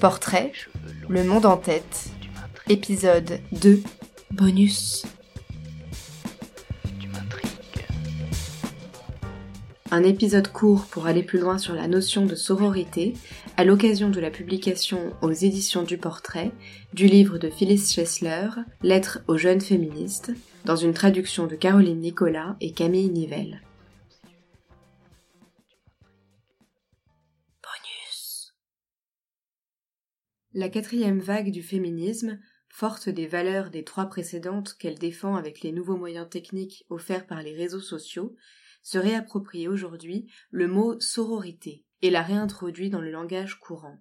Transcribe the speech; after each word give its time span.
Portrait, 0.00 0.52
Le 1.08 1.24
Monde 1.24 1.44
en 1.44 1.56
tête, 1.56 2.10
épisode 2.68 3.40
2, 3.50 3.82
bonus. 4.30 5.04
Un 9.90 10.04
épisode 10.04 10.52
court 10.52 10.84
pour 10.88 11.06
aller 11.06 11.24
plus 11.24 11.40
loin 11.40 11.58
sur 11.58 11.74
la 11.74 11.88
notion 11.88 12.26
de 12.26 12.36
sororité 12.36 13.14
à 13.56 13.64
l'occasion 13.64 14.08
de 14.08 14.20
la 14.20 14.30
publication 14.30 15.12
aux 15.20 15.32
éditions 15.32 15.82
du 15.82 15.98
Portrait 15.98 16.52
du 16.92 17.06
livre 17.06 17.38
de 17.38 17.50
Phyllis 17.50 17.92
Chesler, 17.92 18.50
Lettres 18.82 19.18
aux 19.26 19.36
jeunes 19.36 19.60
féministes, 19.60 20.30
dans 20.64 20.76
une 20.76 20.94
traduction 20.94 21.48
de 21.48 21.56
Caroline 21.56 22.00
Nicolas 22.00 22.54
et 22.60 22.70
Camille 22.70 23.10
Nivelle. 23.10 23.62
La 30.54 30.70
quatrième 30.70 31.20
vague 31.20 31.50
du 31.50 31.62
féminisme, 31.62 32.40
forte 32.68 33.08
des 33.08 33.26
valeurs 33.26 33.70
des 33.70 33.84
trois 33.84 34.06
précédentes 34.06 34.74
qu'elle 34.78 34.98
défend 34.98 35.36
avec 35.36 35.60
les 35.60 35.72
nouveaux 35.72 35.96
moyens 35.96 36.28
techniques 36.28 36.86
offerts 36.88 37.26
par 37.26 37.42
les 37.42 37.54
réseaux 37.54 37.80
sociaux, 37.80 38.34
se 38.82 38.96
réapproprie 38.96 39.68
aujourd'hui 39.68 40.30
le 40.50 40.66
mot 40.66 40.98
sororité 41.00 41.84
et 42.00 42.10
l'a 42.10 42.22
réintroduit 42.22 42.88
dans 42.88 43.00
le 43.00 43.10
langage 43.10 43.58
courant. 43.58 44.00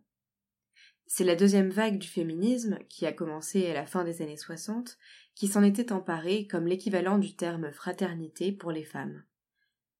C'est 1.06 1.24
la 1.24 1.36
deuxième 1.36 1.70
vague 1.70 2.00
du 2.00 2.08
féminisme, 2.08 2.78
qui 2.90 3.06
a 3.06 3.14
commencé 3.14 3.66
à 3.68 3.74
la 3.74 3.86
fin 3.86 4.04
des 4.04 4.22
années 4.22 4.38
60, 4.38 4.98
qui 5.36 5.48
s'en 5.48 5.64
était 5.64 5.92
emparée 5.92 6.48
comme 6.48 6.68
l'équivalent 6.68 7.18
du 7.18 7.36
terme 7.36 7.72
fraternité 7.72 8.52
pour 8.52 8.72
les 8.72 8.84
femmes. 8.84 9.24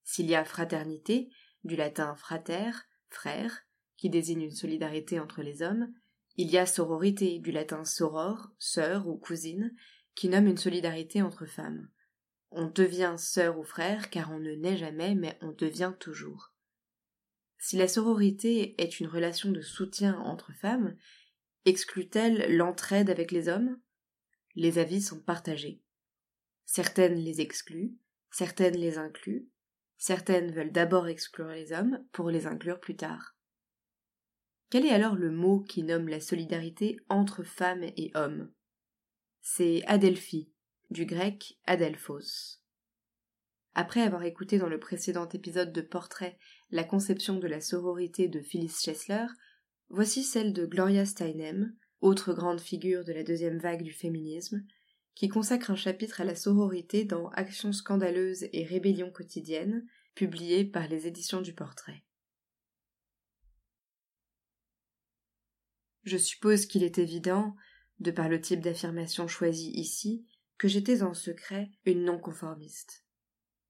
S'il 0.04 0.28
y 0.28 0.36
a 0.36 0.44
fraternité, 0.44 1.30
du 1.64 1.76
latin 1.76 2.16
frater, 2.16 2.72
frère, 3.10 3.62
qui 3.96 4.10
désigne 4.10 4.44
une 4.44 4.52
solidarité 4.52 5.20
entre 5.20 5.42
les 5.42 5.62
hommes, 5.62 5.94
il 6.38 6.52
y 6.52 6.58
a 6.58 6.68
sororité, 6.68 7.40
du 7.40 7.52
latin 7.52 7.84
soror, 7.84 8.52
sœur 8.60 9.08
ou 9.08 9.18
cousine, 9.18 9.76
qui 10.16 10.30
nomme 10.30 10.48
une 10.48 10.58
solidarité 10.58 11.22
entre 11.22 11.46
femmes. 11.46 11.90
On 12.52 12.68
devient 12.68 13.16
sœur 13.18 13.60
ou 13.60 13.64
frère 13.64 14.10
car 14.10 14.32
on 14.32 14.40
ne 14.40 14.54
naît 14.54 14.78
jamais, 14.78 15.16
mais 15.16 15.38
on 15.42 15.52
devient 15.52 15.94
toujours. 16.00 16.54
Si 17.58 17.76
la 17.76 17.88
sororité 17.88 18.82
est 18.82 19.00
une 19.00 19.08
relation 19.08 19.52
de 19.52 19.62
soutien 19.62 20.20
entre 20.20 20.54
femmes, 20.54 20.96
exclut-elle 21.66 22.56
l'entraide 22.56 23.10
avec 23.10 23.32
les 23.32 23.50
hommes? 23.50 23.80
Les 24.56 24.78
avis 24.78 25.02
sont 25.02 25.20
partagés. 25.20 25.82
Certaines 26.66 27.16
les 27.16 27.42
excluent, 27.42 27.96
certaines 28.30 28.78
les 28.78 28.98
incluent, 28.98 29.48
certaines 29.98 30.52
veulent 30.52 30.72
d'abord 30.72 31.08
exclure 31.08 31.48
les 31.48 31.74
hommes 31.74 32.06
pour 32.12 32.30
les 32.30 32.46
inclure 32.46 32.80
plus 32.80 32.96
tard. 32.96 33.37
Quel 34.70 34.86
est 34.86 34.92
alors 34.92 35.16
le 35.16 35.32
mot 35.32 35.62
qui 35.62 35.82
nomme 35.84 36.10
la 36.10 36.20
solidarité 36.20 36.98
entre 37.08 37.44
femmes 37.44 37.84
et 37.84 38.12
hommes? 38.16 38.52
C'est 39.42 39.82
adelphi, 39.86 40.52
du 40.90 41.06
grec 41.06 41.58
adelphos. 41.66 42.60
Après 43.76 44.02
avoir 44.02 44.24
écouté 44.24 44.58
dans 44.58 44.68
le 44.68 44.80
précédent 44.80 45.30
épisode 45.30 45.72
de 45.72 45.80
Portrait 45.80 46.38
la 46.70 46.84
conception 46.84 47.40
de 47.40 47.48
la 47.48 47.62
sororité 47.62 48.28
de 48.28 48.42
Phyllis 48.42 48.76
Chesler, 48.84 49.28
voici 49.88 50.22
celle 50.22 50.52
de 50.52 50.66
Gloria 50.66 51.06
Steinem, 51.06 51.74
autre 52.02 52.34
grande 52.34 52.60
figure 52.60 53.06
de 53.06 53.14
la 53.14 53.24
deuxième 53.24 53.60
vague 53.60 53.84
du 53.84 53.94
féminisme, 53.94 54.66
qui 55.16 55.30
consacre 55.30 55.72
un 55.72 55.76
chapitre 55.78 56.20
à 56.20 56.26
la 56.26 56.36
sororité 56.36 57.06
dans 57.06 57.30
Actions 57.30 57.72
scandaleuses 57.72 58.48
et 58.52 58.66
rébellions 58.66 59.12
quotidiennes, 59.12 59.86
publié 60.14 60.66
par 60.66 60.90
les 60.90 61.08
éditions 61.08 61.42
du 61.42 61.54
Portrait. 61.54 62.04
Je 66.08 66.16
suppose 66.16 66.68
qu'il 66.68 66.86
est 66.86 67.00
évident, 67.00 67.54
de 68.00 68.12
par 68.12 68.30
le 68.30 68.40
type 68.40 68.62
d'affirmation 68.62 69.28
choisi 69.28 69.72
ici, 69.72 70.26
que 70.58 70.70
j'étais 70.70 71.04
en 71.04 71.14
secret 71.14 71.70
une 71.84 72.06
non-conformiste. 72.06 73.04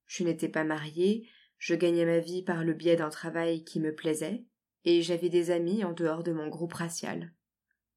Je 0.06 0.24
n'étais 0.24 0.48
pas 0.48 0.64
mariée, 0.64 1.28
je 1.58 1.74
gagnais 1.74 2.06
ma 2.06 2.20
vie 2.20 2.44
par 2.44 2.64
le 2.64 2.76
biais 2.76 2.96
d'un 2.96 3.10
travail 3.10 3.64
qui 3.64 3.80
me 3.80 3.92
plaisait, 3.92 4.46
et 4.86 5.02
j'avais 5.02 5.30
des 5.30 5.50
amis 5.50 5.84
en 5.84 5.94
dehors 5.94 6.22
de 6.22 6.32
mon 6.32 6.48
groupe 6.48 6.74
racial. 6.74 7.34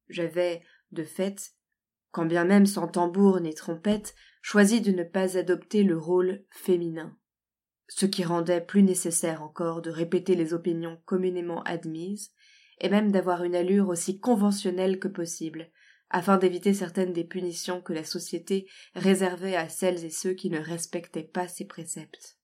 J'avais, 0.09 0.63
de 0.91 1.03
fait, 1.03 1.51
quand 2.09 2.25
bien 2.25 2.43
même 2.43 2.65
sans 2.65 2.87
tambour 2.87 3.41
ni 3.41 3.53
trompette, 3.53 4.15
choisi 4.41 4.81
de 4.81 4.91
ne 4.91 5.03
pas 5.03 5.37
adopter 5.37 5.83
le 5.83 5.99
rôle 5.99 6.43
féminin, 6.49 7.15
ce 7.89 8.07
qui 8.07 8.23
rendait 8.23 8.59
plus 8.59 8.81
nécessaire 8.81 9.43
encore 9.43 9.83
de 9.83 9.91
répéter 9.91 10.33
les 10.33 10.55
opinions 10.55 10.99
communément 11.05 11.61
admises, 11.61 12.31
et 12.81 12.89
même 12.89 13.11
d'avoir 13.11 13.43
une 13.43 13.55
allure 13.55 13.89
aussi 13.89 14.19
conventionnelle 14.19 14.99
que 14.99 15.07
possible, 15.07 15.69
afin 16.09 16.37
d'éviter 16.37 16.73
certaines 16.73 17.13
des 17.13 17.23
punitions 17.23 17.79
que 17.79 17.93
la 17.93 18.03
société 18.03 18.67
réservait 18.95 19.55
à 19.55 19.69
celles 19.69 20.03
et 20.03 20.09
ceux 20.09 20.33
qui 20.33 20.49
ne 20.49 20.59
respectaient 20.59 21.23
pas 21.23 21.47
ses 21.47 21.65
préceptes. 21.65 22.37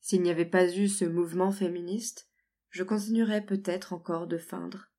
S'il 0.00 0.22
n'y 0.22 0.30
avait 0.30 0.44
pas 0.44 0.72
eu 0.74 0.88
ce 0.88 1.04
mouvement 1.04 1.50
féministe, 1.50 2.28
je 2.70 2.84
continuerais 2.84 3.44
peut-être 3.44 3.92
encore 3.92 4.28
de 4.28 4.38
feindre. 4.38 4.90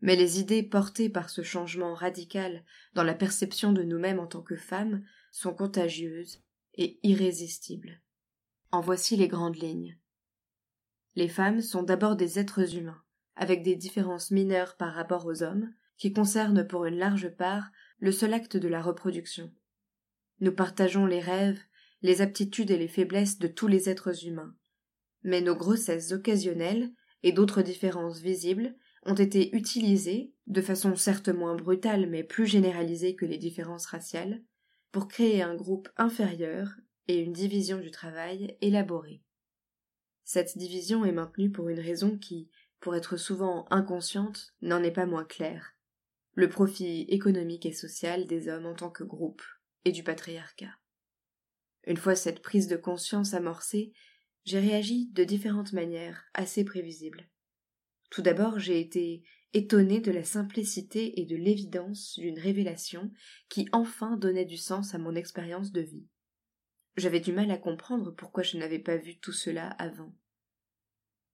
Mais 0.00 0.16
les 0.16 0.40
idées 0.40 0.62
portées 0.64 1.08
par 1.08 1.30
ce 1.30 1.42
changement 1.42 1.94
radical 1.94 2.64
dans 2.94 3.04
la 3.04 3.14
perception 3.14 3.72
de 3.72 3.82
nous-mêmes 3.82 4.18
en 4.18 4.26
tant 4.26 4.42
que 4.42 4.56
femmes 4.56 5.04
sont 5.30 5.54
contagieuses 5.54 6.42
et 6.74 6.98
irrésistibles. 7.02 8.00
En 8.72 8.80
voici 8.80 9.16
les 9.16 9.28
grandes 9.28 9.60
lignes. 9.60 9.98
Les 11.14 11.28
femmes 11.28 11.60
sont 11.60 11.82
d'abord 11.82 12.16
des 12.16 12.38
êtres 12.38 12.76
humains, 12.76 13.02
avec 13.40 13.62
des 13.62 13.74
différences 13.74 14.30
mineures 14.30 14.76
par 14.76 14.92
rapport 14.92 15.24
aux 15.24 15.42
hommes, 15.42 15.72
qui 15.96 16.12
concerne 16.12 16.66
pour 16.66 16.84
une 16.84 16.98
large 16.98 17.30
part 17.30 17.70
le 17.98 18.12
seul 18.12 18.34
acte 18.34 18.58
de 18.58 18.68
la 18.68 18.82
reproduction. 18.82 19.50
Nous 20.40 20.52
partageons 20.52 21.06
les 21.06 21.20
rêves, 21.20 21.58
les 22.02 22.20
aptitudes 22.20 22.70
et 22.70 22.76
les 22.76 22.86
faiblesses 22.86 23.38
de 23.38 23.48
tous 23.48 23.66
les 23.66 23.88
êtres 23.88 24.26
humains. 24.26 24.54
Mais 25.22 25.40
nos 25.40 25.56
grossesses 25.56 26.12
occasionnelles 26.12 26.90
et 27.22 27.32
d'autres 27.32 27.62
différences 27.62 28.20
visibles 28.20 28.74
ont 29.06 29.14
été 29.14 29.56
utilisées, 29.56 30.34
de 30.46 30.60
façon 30.60 30.94
certes 30.94 31.30
moins 31.30 31.56
brutale 31.56 32.10
mais 32.10 32.22
plus 32.22 32.46
généralisée 32.46 33.14
que 33.16 33.24
les 33.24 33.38
différences 33.38 33.86
raciales, 33.86 34.42
pour 34.92 35.08
créer 35.08 35.40
un 35.40 35.54
groupe 35.54 35.88
inférieur 35.96 36.68
et 37.08 37.18
une 37.18 37.32
division 37.32 37.78
du 37.78 37.90
travail 37.90 38.58
élaborée. 38.60 39.22
Cette 40.24 40.58
division 40.58 41.06
est 41.06 41.12
maintenue 41.12 41.50
pour 41.50 41.70
une 41.70 41.80
raison 41.80 42.18
qui, 42.18 42.50
pour 42.80 42.96
être 42.96 43.16
souvent 43.16 43.66
inconsciente, 43.70 44.54
n'en 44.62 44.82
est 44.82 44.90
pas 44.90 45.06
moins 45.06 45.24
claire 45.24 45.74
le 46.34 46.48
profit 46.48 47.02
économique 47.08 47.66
et 47.66 47.72
social 47.72 48.26
des 48.26 48.48
hommes 48.48 48.66
en 48.66 48.74
tant 48.74 48.90
que 48.90 49.04
groupe 49.04 49.42
et 49.84 49.92
du 49.92 50.02
patriarcat. 50.02 50.74
Une 51.86 51.96
fois 51.96 52.14
cette 52.14 52.40
prise 52.40 52.68
de 52.68 52.76
conscience 52.76 53.34
amorcée, 53.34 53.92
j'ai 54.44 54.60
réagi 54.60 55.10
de 55.12 55.24
différentes 55.24 55.72
manières 55.72 56.24
assez 56.34 56.64
prévisibles. 56.64 57.28
Tout 58.10 58.22
d'abord, 58.22 58.58
j'ai 58.58 58.80
été 58.80 59.22
étonné 59.52 60.00
de 60.00 60.12
la 60.12 60.24
simplicité 60.24 61.20
et 61.20 61.26
de 61.26 61.36
l'évidence 61.36 62.18
d'une 62.18 62.38
révélation 62.38 63.10
qui 63.48 63.68
enfin 63.72 64.16
donnait 64.16 64.44
du 64.44 64.56
sens 64.56 64.94
à 64.94 64.98
mon 64.98 65.14
expérience 65.14 65.72
de 65.72 65.80
vie. 65.80 66.06
J'avais 66.96 67.20
du 67.20 67.32
mal 67.32 67.50
à 67.50 67.58
comprendre 67.58 68.12
pourquoi 68.12 68.42
je 68.42 68.56
n'avais 68.56 68.78
pas 68.78 68.96
vu 68.96 69.18
tout 69.18 69.32
cela 69.32 69.68
avant. 69.70 70.14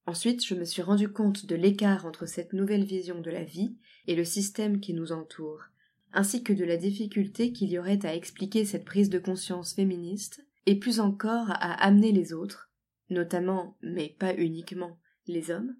Ensuite, 0.07 0.47
je 0.47 0.55
me 0.55 0.65
suis 0.65 0.83
rendu 0.83 1.13
compte 1.13 1.47
de 1.47 1.57
l'écart 1.57 2.07
entre 2.07 2.27
cette 2.27 2.53
nouvelle 2.53 2.85
vision 2.85 3.21
de 3.21 3.31
la 3.31 3.43
vie 3.43 3.77
et 4.07 4.15
le 4.15 4.25
système 4.25 4.79
qui 4.79 4.95
nous 4.95 5.11
entoure, 5.11 5.65
ainsi 6.13 6.45
que 6.45 6.53
de 6.53 6.65
la 6.65 6.77
difficulté 6.77 7.53
qu'il 7.53 7.71
y 7.71 7.79
aurait 7.79 8.07
à 8.07 8.15
expliquer 8.15 8.65
cette 8.65 8.85
prise 8.85 9.11
de 9.11 9.19
conscience 9.19 9.75
féministe, 9.75 10.47
et 10.65 10.79
plus 10.79 11.01
encore 11.01 11.51
à 11.51 11.73
amener 11.85 12.13
les 12.13 12.33
autres, 12.33 12.71
notamment, 13.11 13.77
mais 13.83 14.17
pas 14.19 14.35
uniquement, 14.35 14.99
les 15.27 15.51
hommes, 15.51 15.77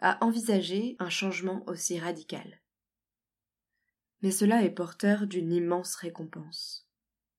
à 0.00 0.24
envisager 0.24 0.96
un 0.98 1.08
changement 1.08 1.64
aussi 1.68 1.98
radical. 1.98 2.60
Mais 4.22 4.30
cela 4.30 4.64
est 4.64 4.70
porteur 4.70 5.26
d'une 5.26 5.52
immense 5.52 5.96
récompense. 5.96 6.88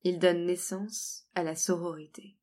Il 0.03 0.19
donne 0.19 0.45
naissance 0.45 1.27
à 1.33 1.43
la 1.43 1.55
sororité. 1.55 2.35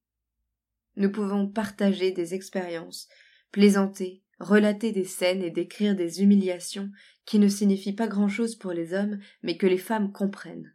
Nous 0.97 1.11
pouvons 1.11 1.47
partager 1.47 2.11
des 2.11 2.35
expériences 2.35 3.09
plaisanter, 3.53 4.23
relater 4.41 4.91
des 4.93 5.05
scènes 5.05 5.43
et 5.43 5.51
décrire 5.51 5.95
des 5.95 6.23
humiliations 6.23 6.91
qui 7.25 7.39
ne 7.39 7.49
signifient 7.49 7.93
pas 7.93 8.09
grand-chose 8.09 8.57
pour 8.57 8.73
les 8.73 8.93
hommes, 8.95 9.19
mais 9.43 9.57
que 9.57 9.67
les 9.67 9.79
femmes 9.79 10.11
comprennent. 10.11 10.75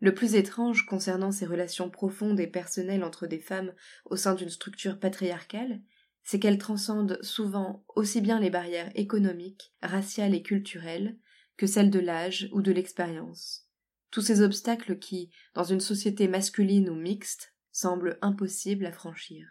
Le 0.00 0.14
plus 0.14 0.34
étrange 0.34 0.86
concernant 0.86 1.30
ces 1.30 1.44
relations 1.44 1.90
profondes 1.90 2.40
et 2.40 2.46
personnelles 2.46 3.04
entre 3.04 3.26
des 3.26 3.38
femmes 3.38 3.74
au 4.06 4.16
sein 4.16 4.34
d'une 4.34 4.48
structure 4.48 4.98
patriarcale, 4.98 5.82
c'est 6.22 6.38
qu'elles 6.38 6.58
transcendent 6.58 7.18
souvent 7.22 7.84
aussi 7.94 8.20
bien 8.20 8.40
les 8.40 8.50
barrières 8.50 8.90
économiques, 8.94 9.74
raciales 9.82 10.34
et 10.34 10.42
culturelles 10.42 11.18
que 11.58 11.66
celles 11.66 11.90
de 11.90 11.98
l'âge 11.98 12.48
ou 12.52 12.62
de 12.62 12.72
l'expérience. 12.72 13.66
Tous 14.10 14.22
ces 14.22 14.40
obstacles 14.40 14.98
qui, 14.98 15.30
dans 15.54 15.64
une 15.64 15.80
société 15.80 16.28
masculine 16.28 16.88
ou 16.88 16.94
mixte, 16.94 17.54
semblent 17.70 18.18
impossibles 18.22 18.86
à 18.86 18.92
franchir. 18.92 19.46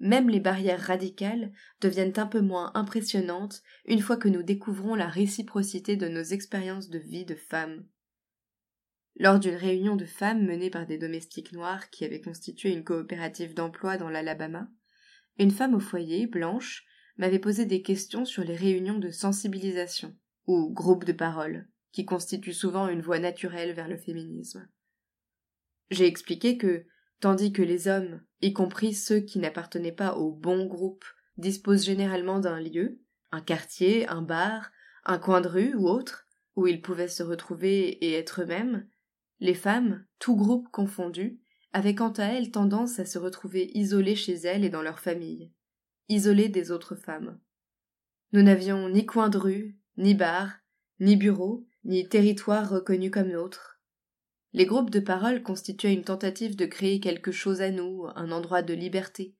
Même 0.00 0.30
les 0.30 0.40
barrières 0.40 0.80
radicales 0.80 1.52
deviennent 1.80 2.18
un 2.18 2.26
peu 2.26 2.40
moins 2.40 2.72
impressionnantes 2.74 3.62
une 3.84 4.00
fois 4.00 4.16
que 4.16 4.28
nous 4.28 4.42
découvrons 4.42 4.94
la 4.94 5.08
réciprocité 5.08 5.96
de 5.96 6.08
nos 6.08 6.22
expériences 6.22 6.88
de 6.88 6.98
vie 6.98 7.26
de 7.26 7.34
femmes. 7.34 7.86
Lors 9.16 9.38
d'une 9.38 9.54
réunion 9.54 9.96
de 9.96 10.06
femmes 10.06 10.46
menée 10.46 10.70
par 10.70 10.86
des 10.86 10.96
domestiques 10.96 11.52
noirs 11.52 11.90
qui 11.90 12.06
avaient 12.06 12.22
constitué 12.22 12.72
une 12.72 12.84
coopérative 12.84 13.52
d'emploi 13.52 13.98
dans 13.98 14.08
l'Alabama, 14.08 14.68
une 15.38 15.50
femme 15.50 15.74
au 15.74 15.80
foyer, 15.80 16.26
blanche, 16.26 16.86
m'avait 17.18 17.38
posé 17.38 17.66
des 17.66 17.82
questions 17.82 18.24
sur 18.24 18.42
les 18.44 18.56
réunions 18.56 18.98
de 18.98 19.10
sensibilisation, 19.10 20.16
ou 20.46 20.72
groupes 20.72 21.04
de 21.04 21.12
parole, 21.12 21.68
qui 21.92 22.06
constituent 22.06 22.54
souvent 22.54 22.88
une 22.88 23.02
voie 23.02 23.18
naturelle 23.18 23.74
vers 23.74 23.88
le 23.88 23.98
féminisme. 23.98 24.66
J'ai 25.90 26.06
expliqué 26.06 26.56
que, 26.56 26.86
tandis 27.20 27.52
que 27.52 27.62
les 27.62 27.88
hommes, 27.88 28.20
y 28.40 28.52
compris 28.52 28.94
ceux 28.94 29.20
qui 29.20 29.38
n'appartenaient 29.38 29.92
pas 29.92 30.14
au 30.14 30.32
bon 30.32 30.66
groupe, 30.66 31.04
disposent 31.36 31.84
généralement 31.84 32.40
d'un 32.40 32.60
lieu, 32.60 33.00
un 33.32 33.40
quartier, 33.40 34.08
un 34.08 34.22
bar, 34.22 34.70
un 35.04 35.18
coin 35.18 35.40
de 35.40 35.48
rue 35.48 35.74
ou 35.74 35.88
autre, 35.88 36.26
où 36.56 36.66
ils 36.66 36.82
pouvaient 36.82 37.08
se 37.08 37.22
retrouver 37.22 37.88
et 38.04 38.14
être 38.14 38.42
eux-mêmes, 38.42 38.86
les 39.40 39.54
femmes, 39.54 40.04
tous 40.18 40.36
groupes 40.36 40.68
confondus, 40.70 41.40
avaient 41.72 41.94
quant 41.94 42.12
à 42.12 42.24
elles 42.24 42.50
tendance 42.50 42.98
à 42.98 43.06
se 43.06 43.18
retrouver 43.18 43.70
isolées 43.74 44.16
chez 44.16 44.34
elles 44.34 44.64
et 44.64 44.70
dans 44.70 44.82
leur 44.82 45.00
famille, 45.00 45.52
isolées 46.08 46.48
des 46.48 46.70
autres 46.70 46.96
femmes. 46.96 47.38
Nous 48.32 48.42
n'avions 48.42 48.88
ni 48.88 49.06
coin 49.06 49.28
de 49.28 49.38
rue, 49.38 49.78
ni 49.96 50.14
bar, 50.14 50.50
ni 50.98 51.16
bureau, 51.16 51.66
ni 51.84 52.08
territoire 52.08 52.68
reconnu 52.68 53.10
comme 53.10 53.30
nôtre. 53.30 53.79
Les 54.52 54.66
groupes 54.66 54.90
de 54.90 55.00
parole 55.00 55.42
constituaient 55.42 55.92
une 55.92 56.04
tentative 56.04 56.56
de 56.56 56.66
créer 56.66 56.98
quelque 56.98 57.30
chose 57.30 57.60
à 57.60 57.70
nous, 57.70 58.06
un 58.16 58.32
endroit 58.32 58.62
de 58.62 58.74
liberté, 58.74 59.36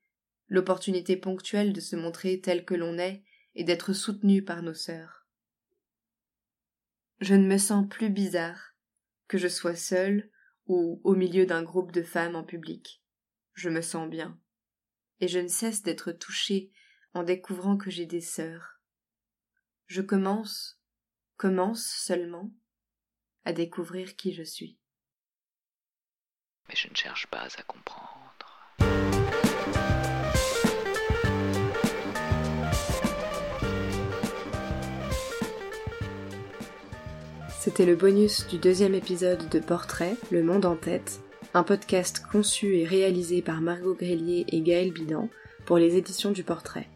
l'opportunité 0.48 1.16
ponctuelle 1.16 1.72
de 1.72 1.80
se 1.80 1.96
montrer 1.96 2.40
tel 2.40 2.64
que 2.64 2.74
l'on 2.74 2.96
est 2.98 3.24
et 3.56 3.64
d'être 3.64 3.92
soutenu 3.92 4.44
par 4.44 4.62
nos 4.62 4.74
sœurs. 4.74 5.26
Je 7.20 7.34
ne 7.34 7.46
me 7.46 7.58
sens 7.58 7.88
plus 7.88 8.08
bizarre, 8.08 8.74
que 9.26 9.36
je 9.36 9.48
sois 9.48 9.74
seule 9.74 10.30
ou 10.66 11.00
au 11.02 11.14
milieu 11.16 11.44
d'un 11.44 11.62
groupe 11.62 11.90
de 11.90 12.02
femmes 12.02 12.36
en 12.36 12.44
public. 12.44 13.02
Je 13.54 13.68
me 13.68 13.82
sens 13.82 14.08
bien. 14.08 14.38
Et 15.20 15.28
je 15.28 15.40
ne 15.40 15.48
cesse 15.48 15.82
d'être 15.82 16.12
touchée 16.12 16.70
en 17.12 17.24
découvrant 17.24 17.76
que 17.76 17.90
j'ai 17.90 18.06
des 18.06 18.20
sœurs. 18.20 18.80
Je 19.86 20.02
commence, 20.02 20.80
commence 21.36 21.84
seulement, 21.84 22.52
à 23.44 23.52
découvrir 23.52 24.14
qui 24.14 24.32
je 24.32 24.44
suis. 24.44 24.78
Mais 26.70 26.76
je 26.76 26.88
ne 26.88 26.94
cherche 26.94 27.26
pas 27.26 27.38
à 27.38 27.62
comprendre. 27.64 28.06
C'était 37.58 37.84
le 37.84 37.96
bonus 37.96 38.46
du 38.46 38.58
deuxième 38.58 38.94
épisode 38.94 39.48
de 39.48 39.58
Portrait, 39.58 40.14
Le 40.30 40.44
Monde 40.44 40.64
en 40.64 40.76
tête, 40.76 41.18
un 41.54 41.64
podcast 41.64 42.22
conçu 42.30 42.76
et 42.76 42.84
réalisé 42.84 43.42
par 43.42 43.60
Margot 43.60 43.96
Grélier 43.96 44.44
et 44.46 44.60
Gaël 44.60 44.92
Bidan 44.92 45.28
pour 45.66 45.76
les 45.76 45.96
éditions 45.96 46.30
du 46.30 46.44
Portrait. 46.44 46.88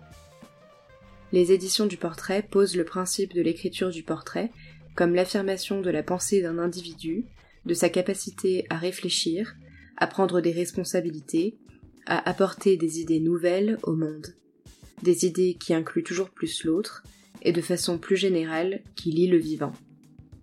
Les 1.33 1.51
éditions 1.51 1.87
du 1.87 1.97
Portrait 1.97 2.47
posent 2.49 2.77
le 2.77 2.85
principe 2.85 3.35
de 3.35 3.43
l'écriture 3.43 3.91
du 3.91 4.05
portrait 4.05 4.53
comme 4.95 5.17
l'affirmation 5.17 5.81
de 5.81 5.91
la 5.91 6.05
pensée 6.05 6.43
d'un 6.43 6.61
individu, 6.61 7.25
de 7.67 7.75
sa 7.75 7.89
capacité 7.89 8.67
à 8.71 8.77
réfléchir, 8.77 9.57
à 9.97 10.07
prendre 10.07 10.41
des 10.41 10.53
responsabilités, 10.53 11.57
à 12.07 12.29
apporter 12.29 12.77
des 12.77 13.01
idées 13.01 13.21
nouvelles 13.21 13.79
au 13.83 13.95
monde. 13.95 14.35
Des 15.03 15.27
idées 15.27 15.57
qui 15.59 15.75
incluent 15.75 16.05
toujours 16.05 16.31
plus 16.31 16.65
l'autre, 16.65 17.03
et 17.43 17.53
de 17.53 17.61
façon 17.61 17.99
plus 17.99 18.17
générale 18.17 18.83
qui 18.97 19.11
lient 19.11 19.29
le 19.29 19.39
vivant. 19.39 19.73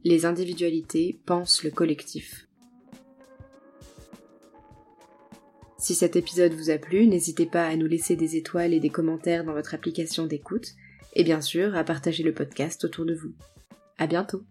Les 0.04 0.26
individualités 0.26 1.20
pensent 1.26 1.64
le 1.64 1.72
collectif. 1.72 2.48
Si 5.78 5.96
cet 5.96 6.16
épisode 6.16 6.54
vous 6.54 6.70
a 6.70 6.78
plu, 6.78 7.08
n'hésitez 7.08 7.48
pas 7.48 7.66
à 7.66 7.76
nous 7.76 7.88
laisser 7.88 8.16
des 8.16 8.36
étoiles 8.36 8.74
et 8.74 8.80
des 8.80 8.92
commentaires 8.92 9.44
dans 9.44 9.54
votre 9.54 9.74
application 9.74 10.28
d'écoute, 10.28 10.74
et 11.14 11.24
bien 11.24 11.42
sûr 11.42 11.76
à 11.76 11.84
partager 11.84 12.24
le 12.24 12.34
podcast 12.34 12.84
autour 12.86 13.06
de 13.06 13.16
vous. 13.16 13.34
À 13.98 14.06
bientôt! 14.06 14.44